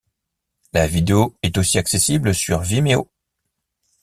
La 0.73 0.87
vidéo 0.87 1.35
est 1.43 1.59
aussi 1.59 1.77
accessible 1.77 2.33
sur 2.33 2.61
Vimeo. 2.61 3.07